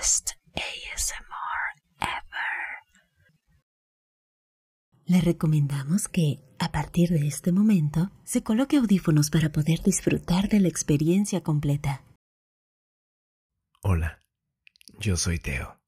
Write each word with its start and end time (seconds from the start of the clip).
best 0.00 0.30
ASMR 0.54 1.82
ever. 2.00 2.80
Le 5.04 5.20
recomendamos 5.20 6.08
que, 6.08 6.40
a 6.58 6.72
partir 6.72 7.10
de 7.10 7.26
este 7.26 7.52
momento, 7.52 8.10
se 8.24 8.42
coloque 8.42 8.78
audífonos 8.78 9.28
para 9.28 9.52
poder 9.52 9.82
disfrutar 9.82 10.48
de 10.48 10.60
la 10.60 10.68
experiencia 10.68 11.42
completa. 11.42 12.02
Hola, 13.82 14.22
yo 14.98 15.16
soy 15.16 15.38
Teo 15.38 15.78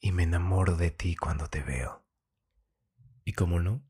y 0.00 0.12
me 0.12 0.22
enamoro 0.22 0.76
de 0.76 0.90
ti 0.90 1.14
cuando 1.14 1.48
te 1.48 1.62
veo. 1.62 2.06
Y 3.24 3.34
como 3.34 3.60
no, 3.60 3.84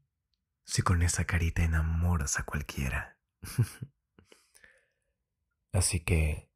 si 0.65 0.83
con 0.83 1.03
esa 1.03 1.25
carita 1.25 1.63
enamoras 1.63 2.41
a 2.41 2.45
cualquiera. 2.45 3.17
Así 5.73 6.01
que, 6.01 6.50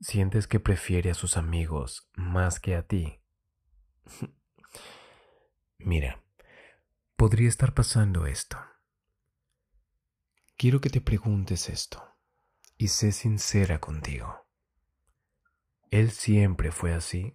¿sientes 0.00 0.46
que 0.46 0.60
prefiere 0.60 1.10
a 1.10 1.14
sus 1.14 1.36
amigos 1.36 2.10
más 2.14 2.58
que 2.58 2.74
a 2.74 2.86
ti? 2.86 3.20
Mira, 5.78 6.22
podría 7.16 7.48
estar 7.48 7.74
pasando 7.74 8.26
esto. 8.26 8.58
Quiero 10.56 10.80
que 10.80 10.90
te 10.90 11.00
preguntes 11.00 11.68
esto 11.68 12.02
y 12.76 12.88
sé 12.88 13.12
sincera 13.12 13.78
contigo. 13.80 14.46
¿Él 15.90 16.10
siempre 16.10 16.70
fue 16.70 16.92
así? 16.92 17.34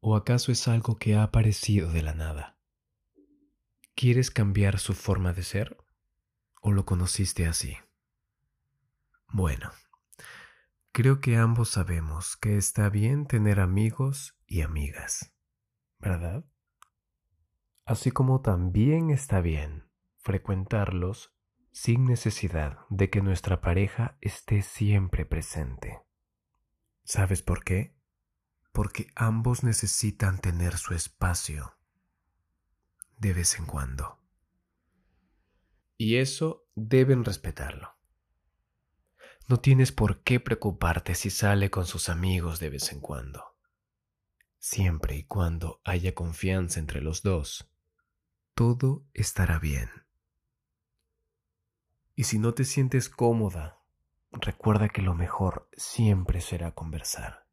¿O 0.00 0.16
acaso 0.16 0.52
es 0.52 0.68
algo 0.68 0.98
que 0.98 1.14
ha 1.16 1.22
aparecido 1.22 1.90
de 1.90 2.02
la 2.02 2.14
nada? 2.14 2.58
¿Quieres 3.94 4.30
cambiar 4.30 4.78
su 4.78 4.92
forma 4.92 5.32
de 5.32 5.42
ser? 5.42 5.78
¿O 6.60 6.72
lo 6.72 6.84
conociste 6.84 7.46
así? 7.46 7.76
Bueno, 9.28 9.72
creo 10.94 11.20
que 11.20 11.36
ambos 11.36 11.70
sabemos 11.70 12.36
que 12.36 12.56
está 12.56 12.88
bien 12.88 13.26
tener 13.26 13.58
amigos 13.58 14.38
y 14.46 14.62
amigas, 14.62 15.34
¿verdad? 15.98 16.44
Así 17.84 18.12
como 18.12 18.42
también 18.42 19.10
está 19.10 19.40
bien 19.40 19.90
frecuentarlos 20.18 21.34
sin 21.72 22.04
necesidad 22.04 22.78
de 22.90 23.10
que 23.10 23.22
nuestra 23.22 23.60
pareja 23.60 24.16
esté 24.20 24.62
siempre 24.62 25.26
presente. 25.26 26.00
¿Sabes 27.02 27.42
por 27.42 27.64
qué? 27.64 27.96
Porque 28.70 29.08
ambos 29.16 29.64
necesitan 29.64 30.38
tener 30.38 30.78
su 30.78 30.94
espacio 30.94 31.76
de 33.18 33.32
vez 33.32 33.58
en 33.58 33.66
cuando. 33.66 34.20
Y 35.98 36.18
eso 36.18 36.68
deben 36.76 37.24
respetarlo. 37.24 37.93
No 39.46 39.60
tienes 39.60 39.92
por 39.92 40.22
qué 40.22 40.40
preocuparte 40.40 41.14
si 41.14 41.28
sale 41.28 41.70
con 41.70 41.86
sus 41.86 42.08
amigos 42.08 42.60
de 42.60 42.70
vez 42.70 42.92
en 42.92 43.00
cuando. 43.00 43.56
Siempre 44.58 45.16
y 45.16 45.24
cuando 45.24 45.82
haya 45.84 46.14
confianza 46.14 46.80
entre 46.80 47.02
los 47.02 47.22
dos, 47.22 47.70
todo 48.54 49.04
estará 49.12 49.58
bien. 49.58 49.90
Y 52.16 52.24
si 52.24 52.38
no 52.38 52.54
te 52.54 52.64
sientes 52.64 53.10
cómoda, 53.10 53.82
recuerda 54.32 54.88
que 54.88 55.02
lo 55.02 55.14
mejor 55.14 55.68
siempre 55.76 56.40
será 56.40 56.72
conversar, 56.72 57.46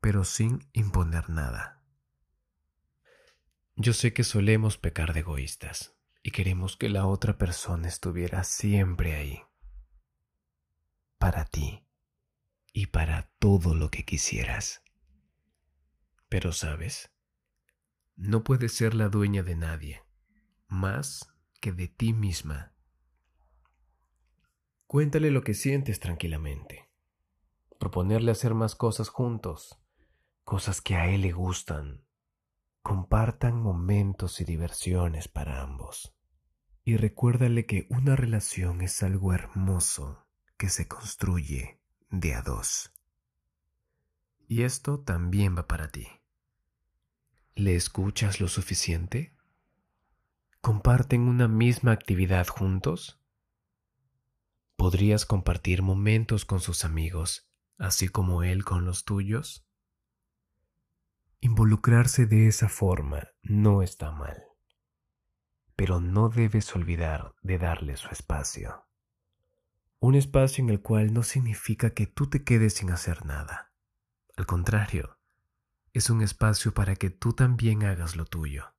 pero 0.00 0.22
sin 0.24 0.68
imponer 0.72 1.30
nada. 1.30 1.82
Yo 3.74 3.92
sé 3.92 4.12
que 4.12 4.22
solemos 4.22 4.78
pecar 4.78 5.14
de 5.14 5.20
egoístas 5.20 5.96
y 6.22 6.30
queremos 6.30 6.76
que 6.76 6.88
la 6.88 7.06
otra 7.06 7.38
persona 7.38 7.88
estuviera 7.88 8.44
siempre 8.44 9.16
ahí, 9.16 9.42
para 11.22 11.44
ti 11.44 11.86
y 12.72 12.86
para 12.86 13.30
todo 13.38 13.76
lo 13.76 13.92
que 13.92 14.04
quisieras. 14.04 14.82
Pero 16.28 16.50
sabes, 16.50 17.12
no 18.16 18.42
puedes 18.42 18.72
ser 18.72 18.92
la 18.94 19.08
dueña 19.08 19.44
de 19.44 19.54
nadie, 19.54 20.02
más 20.66 21.32
que 21.60 21.70
de 21.70 21.86
ti 21.86 22.12
misma. 22.12 22.74
Cuéntale 24.88 25.30
lo 25.30 25.44
que 25.44 25.54
sientes 25.54 26.00
tranquilamente. 26.00 26.90
Proponerle 27.78 28.32
hacer 28.32 28.54
más 28.54 28.74
cosas 28.74 29.08
juntos, 29.08 29.80
cosas 30.42 30.80
que 30.80 30.96
a 30.96 31.08
él 31.08 31.20
le 31.20 31.30
gustan, 31.30 32.04
compartan 32.82 33.62
momentos 33.62 34.40
y 34.40 34.44
diversiones 34.44 35.28
para 35.28 35.62
ambos. 35.62 36.16
Y 36.82 36.96
recuérdale 36.96 37.64
que 37.64 37.86
una 37.90 38.16
relación 38.16 38.80
es 38.80 39.04
algo 39.04 39.32
hermoso 39.32 40.21
que 40.62 40.68
se 40.68 40.86
construye 40.86 41.80
de 42.08 42.34
a 42.34 42.42
dos. 42.42 42.92
Y 44.46 44.62
esto 44.62 45.00
también 45.00 45.58
va 45.58 45.66
para 45.66 45.88
ti. 45.88 46.06
¿Le 47.56 47.74
escuchas 47.74 48.40
lo 48.40 48.46
suficiente? 48.46 49.34
¿Comparten 50.60 51.22
una 51.22 51.48
misma 51.48 51.90
actividad 51.90 52.46
juntos? 52.46 53.20
¿Podrías 54.76 55.26
compartir 55.26 55.82
momentos 55.82 56.44
con 56.44 56.60
sus 56.60 56.84
amigos, 56.84 57.50
así 57.76 58.06
como 58.06 58.44
él 58.44 58.64
con 58.64 58.84
los 58.84 59.04
tuyos? 59.04 59.66
Involucrarse 61.40 62.26
de 62.26 62.46
esa 62.46 62.68
forma 62.68 63.30
no 63.42 63.82
está 63.82 64.12
mal, 64.12 64.44
pero 65.74 65.98
no 65.98 66.28
debes 66.28 66.72
olvidar 66.76 67.34
de 67.42 67.58
darle 67.58 67.96
su 67.96 68.10
espacio. 68.10 68.86
Un 70.04 70.16
espacio 70.16 70.64
en 70.64 70.70
el 70.70 70.80
cual 70.80 71.14
no 71.14 71.22
significa 71.22 71.90
que 71.90 72.08
tú 72.08 72.28
te 72.28 72.42
quedes 72.42 72.74
sin 72.74 72.90
hacer 72.90 73.24
nada. 73.24 73.72
Al 74.36 74.46
contrario, 74.46 75.16
es 75.92 76.10
un 76.10 76.22
espacio 76.22 76.74
para 76.74 76.96
que 76.96 77.10
tú 77.10 77.34
también 77.34 77.84
hagas 77.84 78.16
lo 78.16 78.24
tuyo, 78.24 78.74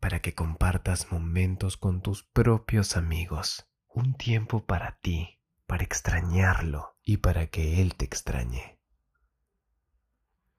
para 0.00 0.22
que 0.22 0.34
compartas 0.34 1.12
momentos 1.12 1.76
con 1.76 2.00
tus 2.00 2.22
propios 2.22 2.96
amigos, 2.96 3.68
un 3.86 4.14
tiempo 4.14 4.64
para 4.64 4.98
ti, 5.02 5.42
para 5.66 5.84
extrañarlo 5.84 6.96
y 7.02 7.18
para 7.18 7.48
que 7.48 7.82
él 7.82 7.94
te 7.94 8.06
extrañe. 8.06 8.78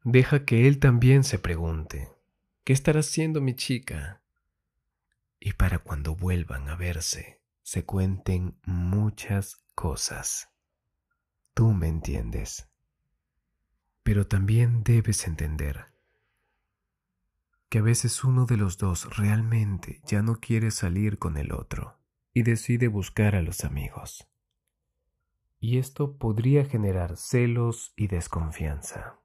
Deja 0.03 0.45
que 0.45 0.67
él 0.67 0.77
también 0.77 1.23
se 1.23 1.39
pregunte, 1.39 2.07
¿qué 2.65 2.73
estará 2.73 2.99
haciendo 2.99 3.41
mi 3.41 3.55
chica? 3.55 4.21
Y 5.39 5.53
para 5.53 5.79
cuando 5.79 6.15
vuelvan 6.15 6.69
a 6.69 6.75
verse, 6.75 7.36
se 7.67 7.83
cuenten 7.83 8.57
muchas 8.63 9.57
cosas. 9.75 10.49
Tú 11.53 11.73
me 11.73 11.89
entiendes. 11.89 12.71
Pero 14.03 14.25
también 14.25 14.85
debes 14.85 15.27
entender 15.27 15.87
que 17.67 17.79
a 17.79 17.81
veces 17.81 18.23
uno 18.23 18.45
de 18.45 18.55
los 18.55 18.77
dos 18.77 19.17
realmente 19.17 19.99
ya 20.05 20.21
no 20.21 20.39
quiere 20.39 20.71
salir 20.71 21.19
con 21.19 21.35
el 21.35 21.51
otro 21.51 21.99
y 22.33 22.43
decide 22.43 22.87
buscar 22.87 23.35
a 23.35 23.41
los 23.41 23.65
amigos. 23.65 24.29
Y 25.59 25.77
esto 25.77 26.15
podría 26.17 26.63
generar 26.63 27.17
celos 27.17 27.91
y 27.97 28.07
desconfianza. 28.07 29.19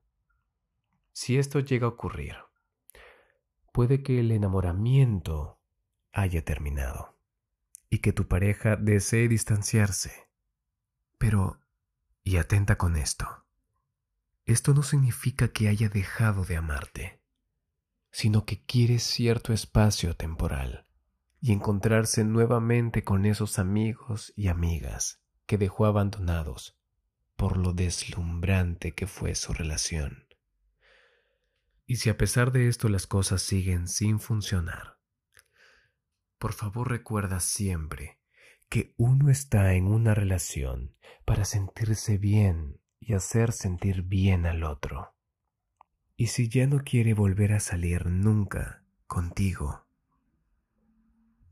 Si 1.12 1.38
esto 1.38 1.60
llega 1.60 1.86
a 1.86 1.90
ocurrir, 1.90 2.34
puede 3.72 4.02
que 4.02 4.18
el 4.18 4.32
enamoramiento 4.32 5.60
haya 6.10 6.44
terminado 6.44 7.21
y 7.92 7.98
que 7.98 8.14
tu 8.14 8.26
pareja 8.26 8.76
desee 8.76 9.28
distanciarse. 9.28 10.30
Pero, 11.18 11.60
y 12.24 12.38
atenta 12.38 12.78
con 12.78 12.96
esto, 12.96 13.44
esto 14.46 14.72
no 14.72 14.82
significa 14.82 15.48
que 15.48 15.68
haya 15.68 15.90
dejado 15.90 16.46
de 16.46 16.56
amarte, 16.56 17.20
sino 18.10 18.46
que 18.46 18.64
quiere 18.64 18.98
cierto 18.98 19.52
espacio 19.52 20.16
temporal 20.16 20.86
y 21.42 21.52
encontrarse 21.52 22.24
nuevamente 22.24 23.04
con 23.04 23.26
esos 23.26 23.58
amigos 23.58 24.32
y 24.36 24.48
amigas 24.48 25.20
que 25.44 25.58
dejó 25.58 25.84
abandonados 25.84 26.78
por 27.36 27.58
lo 27.58 27.74
deslumbrante 27.74 28.92
que 28.92 29.06
fue 29.06 29.34
su 29.34 29.52
relación. 29.52 30.28
Y 31.84 31.96
si 31.96 32.08
a 32.08 32.16
pesar 32.16 32.52
de 32.52 32.68
esto 32.68 32.88
las 32.88 33.06
cosas 33.06 33.42
siguen 33.42 33.86
sin 33.86 34.18
funcionar, 34.18 35.01
por 36.42 36.54
favor 36.54 36.90
recuerda 36.90 37.38
siempre 37.38 38.18
que 38.68 38.94
uno 38.96 39.30
está 39.30 39.74
en 39.74 39.86
una 39.86 40.12
relación 40.12 40.96
para 41.24 41.44
sentirse 41.44 42.18
bien 42.18 42.80
y 42.98 43.14
hacer 43.14 43.52
sentir 43.52 44.02
bien 44.02 44.44
al 44.44 44.64
otro. 44.64 45.14
Y 46.16 46.26
si 46.26 46.48
ya 46.48 46.66
no 46.66 46.80
quiere 46.80 47.14
volver 47.14 47.52
a 47.52 47.60
salir 47.60 48.06
nunca 48.06 48.82
contigo, 49.06 49.86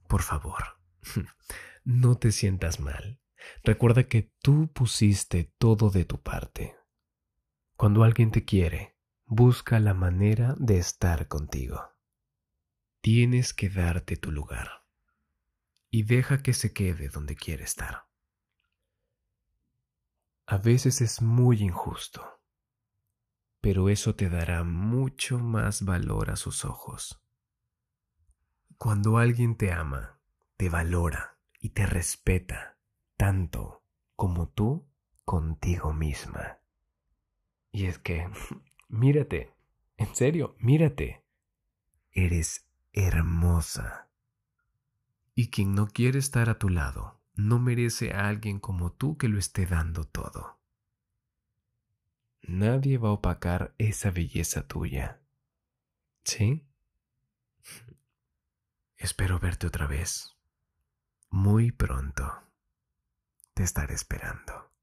por 0.09 0.23
favor, 0.23 0.81
no 1.85 2.19
te 2.19 2.33
sientas 2.33 2.81
mal. 2.81 3.21
Recuerda 3.63 4.09
que 4.09 4.33
tú 4.43 4.73
pusiste 4.73 5.53
todo 5.59 5.91
de 5.91 6.05
tu 6.05 6.21
parte. 6.21 6.75
Cuando 7.77 8.03
alguien 8.03 8.33
te 8.33 8.45
quiere, 8.45 8.97
busca 9.25 9.79
la 9.79 9.95
manera 9.95 10.57
de 10.59 10.79
estar 10.79 11.29
contigo. 11.29 11.81
Tienes 13.01 13.55
que 13.55 13.71
darte 13.71 14.17
tu 14.17 14.33
lugar 14.33 14.80
y 15.91 16.05
deja 16.05 16.43
que 16.43 16.53
se 16.53 16.73
quede 16.73 17.09
donde 17.09 17.37
quiere 17.37 17.65
estar. 17.65 18.07
A 20.47 20.59
veces 20.59 21.01
es 21.01 21.23
muy 21.23 21.63
injusto, 21.63 22.41
pero 23.61 23.89
eso 23.89 24.15
te 24.15 24.29
dará 24.29 24.65
mucho 24.65 25.39
más 25.39 25.85
valor 25.85 26.31
a 26.31 26.37
sus 26.37 26.65
ojos. 26.65 27.23
Cuando 28.77 29.19
alguien 29.19 29.57
te 29.57 29.73
ama, 29.73 30.19
te 30.57 30.69
valora 30.69 31.39
y 31.61 31.71
te 31.71 31.87
respeta 31.87 32.79
tanto 33.17 33.85
como 34.17 34.49
tú 34.49 34.89
contigo 35.25 35.93
misma. 35.93 36.61
Y 37.73 37.87
es 37.87 37.99
que, 37.99 38.29
mírate, 38.89 39.55
en 39.97 40.15
serio, 40.15 40.57
mírate. 40.59 41.25
Eres 42.11 42.67
hermosa. 42.93 44.10
Y 45.41 45.49
quien 45.49 45.75
no 45.75 45.89
quiere 45.89 46.19
estar 46.19 46.51
a 46.51 46.59
tu 46.59 46.69
lado 46.69 47.23
no 47.35 47.59
merece 47.59 48.13
a 48.13 48.29
alguien 48.29 48.61
como 48.61 48.93
tú 48.93 49.17
que 49.17 49.27
lo 49.27 49.39
esté 49.39 49.65
dando 49.65 50.05
todo. 50.05 50.61
Nadie 52.43 52.99
va 52.99 53.09
a 53.09 53.13
opacar 53.13 53.75
esa 53.79 54.11
belleza 54.11 54.69
tuya. 54.69 55.23
¿Sí? 56.25 56.69
Espero 58.99 59.39
verte 59.39 59.67
otra 59.67 59.87
vez. 59.87 60.37
Muy 61.31 61.73
pronto. 61.73 62.43
Te 63.55 63.63
estaré 63.63 63.95
esperando. 63.95 64.75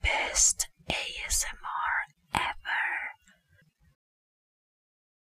Best 0.00 0.62
ASMR. 0.88 1.55